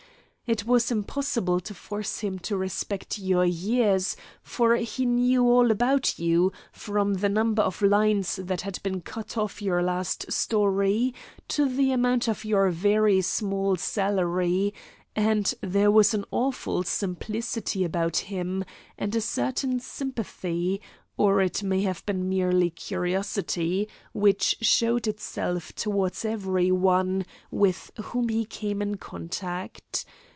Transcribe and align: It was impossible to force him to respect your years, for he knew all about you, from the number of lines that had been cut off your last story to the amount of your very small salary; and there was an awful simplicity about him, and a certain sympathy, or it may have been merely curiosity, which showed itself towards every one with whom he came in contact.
It 0.47 0.65
was 0.65 0.91
impossible 0.91 1.61
to 1.61 1.73
force 1.73 2.19
him 2.19 2.37
to 2.39 2.57
respect 2.57 3.17
your 3.17 3.45
years, 3.45 4.17
for 4.43 4.75
he 4.75 5.05
knew 5.05 5.43
all 5.45 5.71
about 5.71 6.19
you, 6.19 6.51
from 6.73 7.13
the 7.13 7.29
number 7.29 7.61
of 7.61 7.81
lines 7.81 8.35
that 8.35 8.59
had 8.63 8.83
been 8.83 8.99
cut 8.99 9.37
off 9.37 9.61
your 9.61 9.81
last 9.81 10.29
story 10.29 11.13
to 11.47 11.69
the 11.73 11.93
amount 11.93 12.27
of 12.27 12.43
your 12.43 12.69
very 12.69 13.21
small 13.21 13.77
salary; 13.77 14.73
and 15.15 15.53
there 15.61 15.89
was 15.89 16.13
an 16.13 16.25
awful 16.31 16.83
simplicity 16.83 17.85
about 17.85 18.17
him, 18.17 18.65
and 18.97 19.15
a 19.15 19.21
certain 19.21 19.79
sympathy, 19.79 20.81
or 21.15 21.39
it 21.41 21.63
may 21.63 21.79
have 21.83 22.05
been 22.05 22.27
merely 22.27 22.69
curiosity, 22.69 23.87
which 24.11 24.57
showed 24.59 25.07
itself 25.07 25.71
towards 25.75 26.25
every 26.25 26.71
one 26.73 27.25
with 27.51 27.89
whom 28.03 28.27
he 28.27 28.43
came 28.43 28.81
in 28.81 28.97
contact. 28.97 30.03